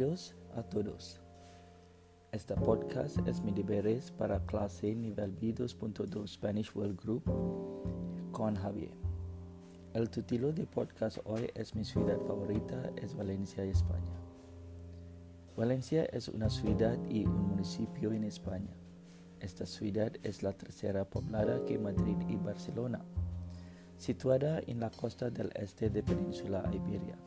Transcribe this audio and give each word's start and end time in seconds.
Bienvenidos 0.00 0.34
a 0.56 0.62
todos. 0.62 1.20
Este 2.32 2.54
podcast 2.54 3.18
es 3.28 3.42
mi 3.42 3.52
deberes 3.52 4.10
para 4.10 4.40
clase 4.46 4.94
nivel 4.94 5.38
B2.2 5.38 6.26
Spanish 6.26 6.74
World 6.74 6.98
Group 6.98 7.24
con 8.32 8.54
Javier. 8.56 8.94
El 9.92 10.08
título 10.08 10.54
de 10.54 10.64
podcast 10.64 11.18
hoy 11.24 11.50
es 11.54 11.74
Mi 11.74 11.84
ciudad 11.84 12.18
favorita 12.26 12.90
es 12.96 13.14
Valencia, 13.14 13.62
España. 13.62 14.16
Valencia 15.54 16.06
es 16.06 16.28
una 16.28 16.48
ciudad 16.48 16.96
y 17.10 17.26
un 17.26 17.48
municipio 17.48 18.10
en 18.14 18.24
España. 18.24 18.74
Esta 19.38 19.66
ciudad 19.66 20.12
es 20.22 20.42
la 20.42 20.54
tercera 20.54 21.04
poblada 21.04 21.62
que 21.66 21.78
Madrid 21.78 22.16
y 22.26 22.36
Barcelona, 22.36 23.04
situada 23.98 24.60
en 24.66 24.80
la 24.80 24.88
costa 24.88 25.28
del 25.28 25.50
este 25.56 25.90
de 25.90 26.02
Península 26.02 26.64
Iberia. 26.72 27.18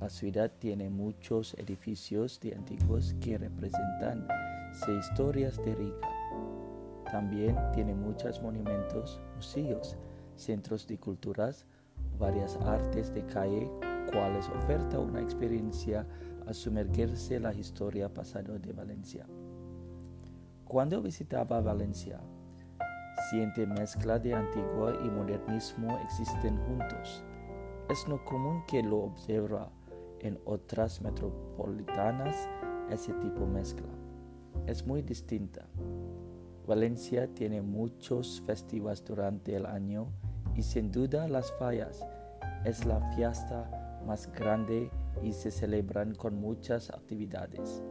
La 0.00 0.08
ciudad 0.08 0.50
tiene 0.58 0.88
muchos 0.88 1.52
edificios 1.58 2.40
de 2.40 2.54
antiguos 2.54 3.14
que 3.20 3.36
representan 3.36 4.26
seis 4.72 5.04
historias 5.04 5.62
de 5.62 5.74
Riga. 5.74 6.08
También 7.12 7.54
tiene 7.74 7.94
muchos 7.94 8.40
monumentos, 8.40 9.20
museos, 9.36 9.98
centros 10.36 10.86
de 10.86 10.96
culturas, 10.96 11.66
varias 12.18 12.56
artes 12.62 13.12
de 13.12 13.26
calle, 13.26 13.70
cuales 14.10 14.48
oferta 14.48 14.98
una 14.98 15.20
experiencia 15.20 16.06
a 16.46 16.54
sumergirse 16.54 17.38
la 17.38 17.52
historia 17.52 18.08
pasada 18.08 18.58
de 18.58 18.72
Valencia. 18.72 19.26
Cuando 20.64 21.02
visitaba 21.02 21.60
Valencia, 21.60 22.20
siente 23.28 23.66
mezcla 23.66 24.18
de 24.18 24.32
antiguo 24.32 24.92
y 25.04 25.10
modernismo 25.10 25.98
existen 26.04 26.56
juntos. 26.56 27.22
Es 27.90 28.08
no 28.08 28.24
común 28.24 28.62
que 28.66 28.82
lo 28.82 29.00
observa 29.00 29.70
en 30.20 30.38
otras 30.44 31.00
metropolitanas 31.00 32.48
ese 32.90 33.12
tipo 33.14 33.46
mezcla. 33.46 33.88
Es 34.66 34.86
muy 34.86 35.02
distinta. 35.02 35.66
Valencia 36.66 37.32
tiene 37.34 37.62
muchos 37.62 38.42
festivales 38.46 39.04
durante 39.04 39.56
el 39.56 39.66
año 39.66 40.08
y 40.54 40.62
sin 40.62 40.90
duda 40.90 41.26
las 41.28 41.52
fallas 41.52 42.06
es 42.64 42.84
la 42.84 43.00
fiesta 43.12 44.00
más 44.06 44.30
grande 44.32 44.90
y 45.22 45.32
se 45.32 45.50
celebran 45.50 46.14
con 46.14 46.36
muchas 46.36 46.90
actividades. 46.90 47.82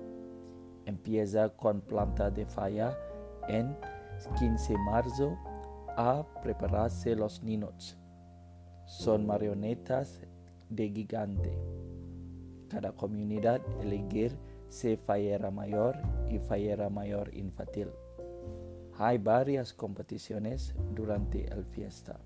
Empieza 0.85 1.49
con 1.49 1.81
planta 1.81 2.29
de 2.31 2.45
falla 2.45 2.97
en 3.47 3.75
15 4.37 4.73
de 4.73 4.79
marzo 4.79 5.37
a 5.97 6.25
prepararse 6.41 7.15
los 7.15 7.43
niños. 7.43 7.97
Son 8.85 9.25
marionetas 9.25 10.21
de 10.69 10.89
gigante 10.89 11.57
cada 12.69 12.91
comunidad 12.91 13.61
elegir 13.81 14.37
se 14.69 14.97
fallera 14.97 15.51
mayor 15.51 15.97
y 16.29 16.39
fallera 16.39 16.89
mayor 16.89 17.33
infantil. 17.35 17.89
Hay 18.97 19.17
varias 19.17 19.73
competiciones 19.73 20.75
durante 20.93 21.45
el 21.51 21.65
fiesta. 21.65 22.19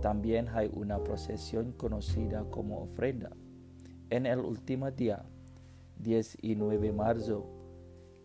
También 0.00 0.48
hay 0.48 0.70
una 0.74 1.02
procesión 1.02 1.72
conocida 1.72 2.44
como 2.50 2.82
ofrenda. 2.82 3.30
En 4.10 4.26
el 4.26 4.40
último 4.40 4.90
día, 4.90 5.24
10 5.98 6.38
y 6.42 6.56
9 6.56 6.78
de 6.78 6.92
marzo, 6.92 7.46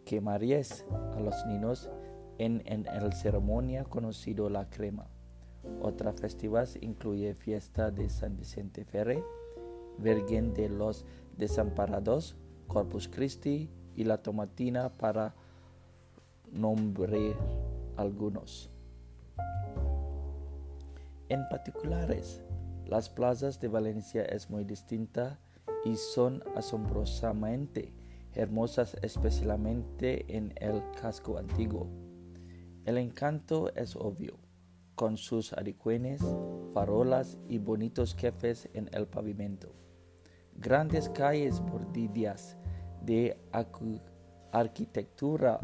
quemarías 0.03 0.85
a 1.15 1.19
los 1.19 1.45
niños 1.45 1.89
en, 2.37 2.61
en 2.65 2.85
el 2.87 3.13
ceremonia 3.13 3.83
conocido 3.85 4.49
la 4.49 4.69
crema. 4.69 5.07
Otra 5.81 6.13
festividad 6.13 6.67
incluye 6.81 7.35
fiesta 7.35 7.91
de 7.91 8.09
San 8.09 8.35
Vicente 8.35 8.83
Ferre, 8.83 9.23
Virgen 9.97 10.53
de 10.53 10.69
los 10.69 11.05
Desamparados, 11.37 12.35
Corpus 12.67 13.07
Christi 13.07 13.69
y 13.95 14.03
la 14.03 14.17
Tomatina 14.17 14.89
para 14.89 15.35
nombrar 16.51 17.35
algunos. 17.95 18.69
En 21.29 21.47
particulares, 21.49 22.41
las 22.85 23.09
plazas 23.09 23.59
de 23.59 23.67
Valencia 23.67 24.23
es 24.23 24.49
muy 24.49 24.63
distinta 24.63 25.39
y 25.83 25.95
son 25.95 26.43
asombrosamente 26.55 27.93
hermosas 28.33 28.95
especialmente 29.01 30.25
en 30.35 30.53
el 30.57 30.81
casco 31.01 31.37
antiguo. 31.37 31.87
El 32.85 32.97
encanto 32.97 33.73
es 33.75 33.95
obvio, 33.95 34.37
con 34.97 35.15
sus 35.15 35.53
aricuenes, 35.53 36.21
farolas 36.73 37.37
y 37.47 37.59
bonitos 37.59 38.15
jefes 38.15 38.67
en 38.73 38.89
el 38.93 39.05
pavimento. 39.05 39.69
Grandes 40.55 41.07
calles 41.09 41.61
bordillas 41.61 42.57
de 43.03 43.37
arquitectura 44.51 45.59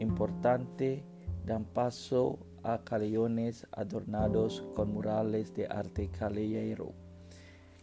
importante 0.00 1.02
dan 1.46 1.64
paso 1.64 2.38
a 2.62 2.84
callejones 2.84 3.66
adornados 3.72 4.62
con 4.74 4.92
murales 4.92 5.54
de 5.54 5.66
arte 5.66 6.10
callejero 6.10 6.92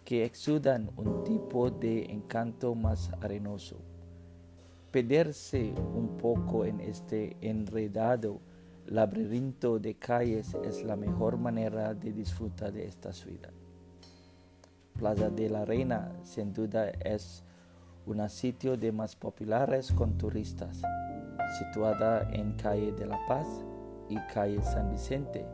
que 0.05 0.23
exudan 0.23 0.91
un 0.97 1.23
tipo 1.23 1.71
de 1.71 2.03
encanto 2.11 2.75
más 2.75 3.09
arenoso. 3.21 3.77
Perderse 4.91 5.73
un 5.95 6.17
poco 6.17 6.63
en 6.65 6.79
este 6.79 7.37
enredado 7.41 8.39
laberinto 8.87 9.79
de 9.79 9.95
calles 9.95 10.55
es 10.63 10.83
la 10.83 10.95
mejor 10.95 11.37
manera 11.37 11.93
de 11.93 12.11
disfrutar 12.11 12.71
de 12.71 12.85
esta 12.85 13.13
ciudad. 13.13 13.51
Plaza 14.97 15.29
de 15.29 15.49
la 15.49 15.65
Reina 15.65 16.11
sin 16.23 16.53
duda 16.53 16.89
es 16.89 17.43
un 18.05 18.27
sitio 18.29 18.77
de 18.77 18.91
más 18.91 19.15
populares 19.15 19.91
con 19.91 20.17
turistas, 20.17 20.81
situada 21.57 22.29
en 22.33 22.53
calle 22.53 22.91
de 22.91 23.05
la 23.05 23.19
Paz 23.27 23.47
y 24.09 24.17
calle 24.33 24.61
San 24.61 24.91
Vicente, 24.91 25.45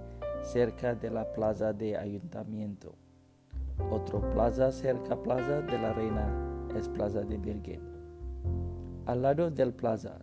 cerca 0.42 0.96
de 0.96 1.12
la 1.12 1.32
plaza 1.34 1.74
de 1.74 1.98
ayuntamiento. 1.98 2.96
Otro 3.92 4.28
plaza 4.32 4.72
cerca 4.72 5.16
Plaza 5.22 5.62
de 5.62 5.78
la 5.78 5.94
Reina 5.94 6.30
es 6.76 6.90
Plaza 6.90 7.22
de 7.22 7.38
Virgen. 7.38 7.82
Al 9.06 9.22
lado 9.22 9.52
del 9.52 9.74
plaza 9.74 10.20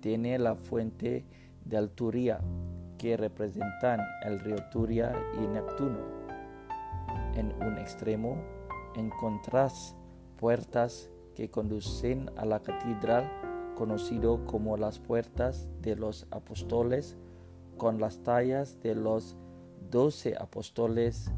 tiene 0.00 0.38
la 0.38 0.54
fuente 0.54 1.24
del 1.64 1.90
Turia, 1.90 2.40
que 2.98 3.16
representan 3.16 4.00
el 4.22 4.40
río 4.40 4.56
Turia 4.70 5.12
y 5.34 5.46
Neptuno. 5.46 5.98
En 7.34 7.52
un 7.62 7.78
extremo 7.78 8.36
encontrás 8.94 9.96
puertas 10.36 11.10
que 11.34 11.50
conducen 11.50 12.30
a 12.36 12.44
la 12.44 12.60
catedral 12.60 13.30
conocido 13.74 14.44
como 14.44 14.76
las 14.76 14.98
puertas 14.98 15.68
de 15.80 15.96
los 15.96 16.26
apóstoles 16.30 17.16
con 17.76 17.98
las 17.98 18.22
tallas 18.22 18.80
de 18.80 18.94
los 18.94 19.36
doce 19.90 20.36
apóstoles 20.38 21.32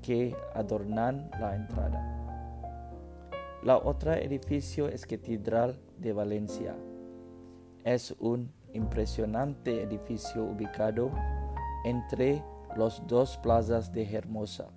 que 0.00 0.34
adornan 0.54 1.30
la 1.40 1.54
entrada. 1.54 2.18
La 3.62 3.76
otra 3.78 4.18
edificio 4.18 4.88
es 4.88 5.06
Catedral 5.06 5.78
de 5.98 6.12
Valencia. 6.12 6.74
Es 7.84 8.14
un 8.18 8.52
impresionante 8.72 9.82
edificio 9.82 10.44
ubicado 10.44 11.10
entre 11.84 12.42
los 12.76 13.02
dos 13.06 13.36
plazas 13.38 13.92
de 13.92 14.04
Hermosa, 14.04 14.70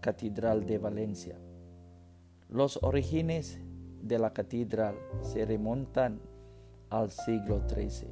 Catedral 0.00 0.66
de 0.66 0.78
Valencia. 0.78 1.36
Los 2.48 2.78
orígenes 2.82 3.60
de 4.02 4.18
la 4.18 4.32
catedral 4.32 4.94
se 5.22 5.44
remontan 5.44 6.20
al 6.90 7.10
siglo 7.10 7.62
XIII. 7.68 8.08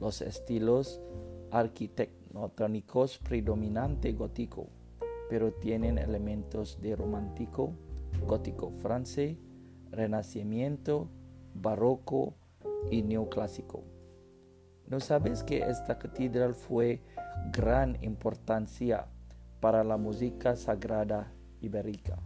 Los 0.00 0.22
estilos 0.22 1.00
arquitectónicos 1.50 3.18
predominante 3.18 4.12
gótico, 4.12 4.68
pero 5.28 5.52
tienen 5.52 5.98
elementos 5.98 6.80
de 6.80 6.96
romántico, 6.96 7.74
gótico 8.26 8.70
francés, 8.78 9.36
renacimiento, 9.90 11.08
barroco 11.54 12.34
y 12.90 13.02
neoclásico. 13.02 13.84
¿No 14.88 15.00
sabes 15.00 15.42
que 15.42 15.58
esta 15.58 15.98
catedral 15.98 16.54
fue 16.54 17.02
gran 17.52 18.02
importancia 18.02 19.06
para 19.60 19.84
la 19.84 19.98
música 19.98 20.56
sagrada 20.56 21.30
ibérica? 21.60 22.18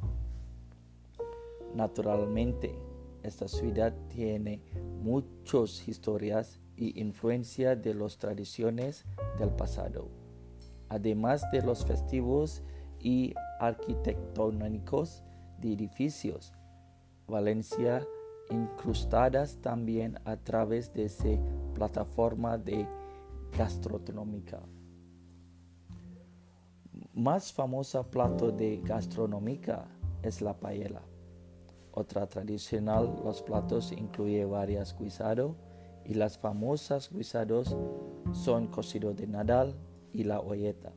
Naturalmente, 1.74 2.78
esta 3.24 3.48
ciudad 3.48 3.92
tiene 4.08 4.62
muchas 5.02 5.88
historias 5.88 6.60
y 6.76 7.00
influencia 7.00 7.74
de 7.74 7.94
las 7.94 8.18
tradiciones 8.18 9.06
del 9.40 9.50
pasado, 9.50 10.08
además 10.88 11.44
de 11.50 11.62
los 11.62 11.84
festivos 11.84 12.62
y 13.00 13.34
arquitectónicos 13.58 15.24
de 15.58 15.72
edificios. 15.72 16.52
Valencia 17.26 18.06
incrustadas 18.52 19.56
también 19.56 20.18
a 20.24 20.36
través 20.36 20.92
de 20.92 21.06
esa 21.06 21.38
plataforma 21.74 22.58
de 22.58 22.86
gastronómica. 23.56 24.60
Más 27.14 27.52
famosa 27.52 28.02
plato 28.02 28.52
de 28.52 28.80
gastronómica 28.84 29.86
es 30.22 30.40
la 30.42 30.54
paella 30.54 31.02
Otra 31.92 32.26
tradicional, 32.26 33.20
los 33.24 33.42
platos 33.42 33.92
incluye 33.92 34.44
varias 34.44 34.96
guisado 34.98 35.56
y 36.04 36.14
las 36.14 36.38
famosas 36.38 37.10
guisados 37.10 37.76
son 38.32 38.66
cocido 38.66 39.14
de 39.14 39.26
nadal 39.26 39.74
y 40.12 40.24
la 40.24 40.40
olleta. 40.40 40.92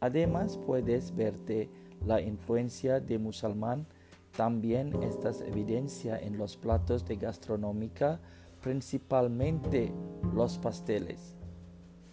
Además 0.00 0.58
puedes 0.66 1.14
verte 1.14 1.68
la 2.06 2.20
influencia 2.20 3.00
de 3.00 3.18
musulmán 3.18 3.86
también 4.36 5.02
estas 5.02 5.40
evidencia 5.40 6.18
en 6.18 6.38
los 6.38 6.56
platos 6.56 7.04
de 7.04 7.16
gastronómica, 7.16 8.20
principalmente 8.62 9.92
los 10.34 10.58
pasteles. 10.58 11.36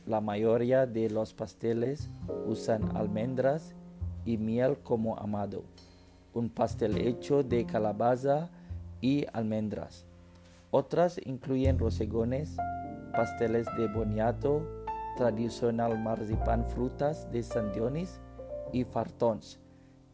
La 0.06 0.22
mayoría 0.22 0.86
de 0.86 1.10
los 1.10 1.34
pasteles 1.34 2.10
usan 2.46 2.96
almendras 2.96 3.76
y 4.26 4.38
miel 4.38 4.78
como 4.80 5.18
amado. 5.18 5.64
Un 6.34 6.50
pastel 6.50 6.98
hecho 6.98 7.44
de 7.44 7.66
calabaza 7.66 8.50
y 9.02 9.26
almendras. 9.34 10.06
Otras 10.72 11.20
incluyen 11.26 11.80
rosegones, 11.80 12.56
pasteles 13.14 13.68
de 13.78 13.88
boniato, 13.88 14.62
tradicional 15.18 15.98
marzipan 16.00 16.66
frutas 16.66 17.32
de 17.32 17.44
San 17.44 17.72
Dionis 17.72 18.20
y 18.72 18.84
fartons 18.84 19.60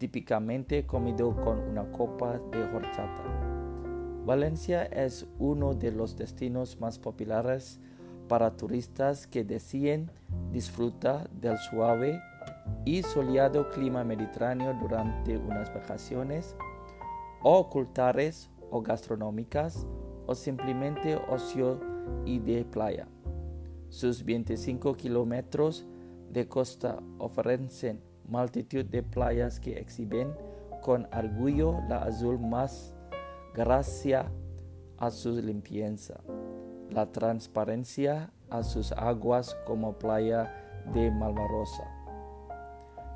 típicamente 0.04 0.86
comido 0.86 1.34
con 1.34 1.60
una 1.60 1.90
copa 1.94 2.38
de 2.52 2.62
horchata. 2.62 3.24
Valencia 4.26 4.84
es 4.84 5.26
uno 5.40 5.76
de 5.76 5.94
los 5.94 6.18
destinos 6.18 6.78
más 6.82 7.00
populares 7.00 7.80
para 8.28 8.58
turistas 8.58 9.28
que 9.28 9.46
deciden 9.46 10.12
disfrutar 10.52 11.30
del 11.30 11.58
suave 11.58 12.22
y 12.84 13.02
soleado 13.02 13.70
clima 13.70 14.04
mediterráneo 14.04 14.74
durante 14.74 15.38
unas 15.38 15.74
vacaciones 15.74 16.54
o 17.42 17.70
culturales 17.70 18.50
o 18.72 18.82
gastronómicas 18.82 19.88
o 20.28 20.36
simplemente 20.36 21.16
ocio 21.30 21.80
y 22.26 22.40
de 22.40 22.66
playa. 22.66 23.08
Sus 23.88 24.26
25 24.26 24.98
kilómetros 24.98 25.86
de 26.30 26.46
costa 26.50 27.02
ofrecen 27.20 28.02
multitud 28.28 28.86
de 28.86 29.04
playas 29.04 29.60
que 29.60 29.80
exhiben 29.80 30.34
con 30.82 31.08
orgullo 31.14 31.80
la 31.88 32.04
azul 32.04 32.40
más 32.40 32.94
gracia 33.54 34.32
a 34.98 35.10
su 35.10 35.32
limpieza, 35.42 36.20
la 36.90 37.12
transparencia 37.12 38.32
a 38.50 38.64
sus 38.64 38.92
aguas 38.92 39.56
como 39.66 39.98
playa 39.98 40.54
de 40.94 41.10
Malvarosa. 41.12 41.84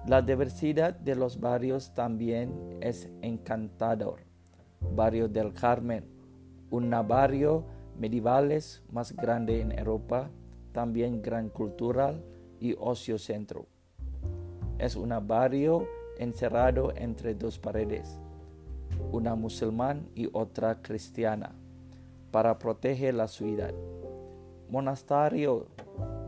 La 0.08 0.22
diversidad 0.22 0.94
de 0.94 1.16
los 1.16 1.40
barrios 1.40 1.94
también 1.94 2.78
es 2.82 3.10
encantador. 3.22 4.22
Barrio 4.80 5.28
del 5.28 5.54
Carmen, 5.54 6.06
un 6.70 6.90
barrio 7.08 7.66
medievales 7.98 8.84
más 8.92 9.14
grande 9.14 9.60
en 9.60 9.78
Europa, 9.78 10.30
también 10.72 11.22
gran 11.22 11.50
cultural 11.50 12.24
y 12.60 12.76
ocio 12.80 13.18
centro. 13.18 13.68
Es 14.80 14.96
un 14.96 15.10
barrio 15.28 15.88
encerrado 16.20 16.94
entre 16.96 17.34
dos 17.34 17.58
paredes, 17.58 18.20
una 19.12 19.36
musulmán 19.36 20.08
y 20.14 20.30
otra 20.34 20.82
cristiana, 20.82 21.56
para 22.32 22.60
proteger 22.60 23.16
la 23.16 23.28
ciudad. 23.28 23.74
Monasterio 24.70 25.68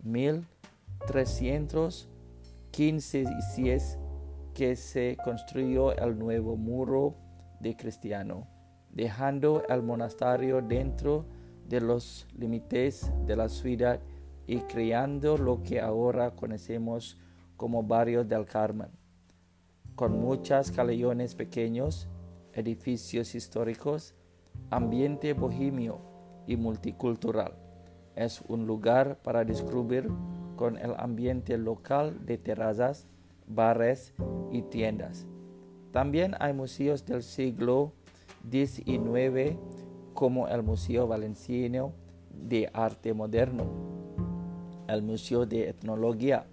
1300 0.02 2.08
15 2.76 3.24
y 3.56 3.70
es 3.70 3.98
que 4.52 4.76
se 4.76 5.16
construyó 5.24 5.96
el 5.96 6.18
nuevo 6.18 6.58
muro 6.58 7.16
de 7.58 7.74
cristiano, 7.74 8.46
dejando 8.90 9.62
el 9.70 9.82
monasterio 9.82 10.60
dentro 10.60 11.24
de 11.66 11.80
los 11.80 12.28
límites 12.36 13.10
de 13.24 13.34
la 13.34 13.48
ciudad 13.48 13.98
y 14.46 14.58
creando 14.58 15.38
lo 15.38 15.62
que 15.62 15.80
ahora 15.80 16.32
conocemos 16.32 17.18
como 17.56 17.82
barrio 17.82 18.24
del 18.24 18.44
Carmen, 18.44 18.90
con 19.94 20.20
muchas 20.20 20.70
callejones 20.70 21.34
pequeños, 21.34 22.08
edificios 22.52 23.34
históricos, 23.34 24.14
ambiente 24.68 25.32
bohemio 25.32 25.98
y 26.46 26.56
multicultural. 26.56 27.54
Es 28.14 28.42
un 28.42 28.66
lugar 28.66 29.22
para 29.22 29.46
descubrir 29.46 30.10
con 30.56 30.78
el 30.78 30.94
ambiente 30.96 31.58
local 31.58 32.24
de 32.26 32.38
terrazas, 32.38 33.06
bares 33.46 34.14
y 34.50 34.62
tiendas. 34.62 35.26
También 35.92 36.34
hay 36.40 36.52
museos 36.52 37.06
del 37.06 37.22
siglo 37.22 37.92
XIX 38.50 39.56
como 40.14 40.48
el 40.48 40.62
Museo 40.62 41.06
Valenciano 41.06 41.92
de 42.30 42.70
Arte 42.72 43.14
Moderno, 43.14 43.66
el 44.88 45.02
Museo 45.02 45.46
de 45.46 45.68
Etnología. 45.68 46.46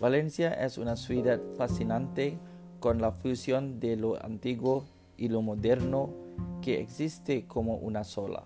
Valencia 0.00 0.52
es 0.52 0.78
una 0.78 0.96
ciudad 0.96 1.40
fascinante 1.56 2.38
con 2.80 3.00
la 3.00 3.12
fusión 3.12 3.80
de 3.80 3.96
lo 3.96 4.22
antiguo 4.22 4.84
y 5.16 5.28
lo 5.28 5.42
moderno 5.42 6.10
que 6.60 6.80
existe 6.80 7.46
como 7.46 7.76
una 7.76 8.04
sola. 8.04 8.44